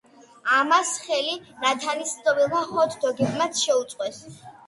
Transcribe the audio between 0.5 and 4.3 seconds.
ამას ხელი „ნათანის ცმობილმა ჰოთ-დოგებმაც“ შეუწყვეს.